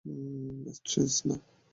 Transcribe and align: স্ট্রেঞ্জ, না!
স্ট্রেঞ্জ, 0.77 1.13
না! 1.27 1.35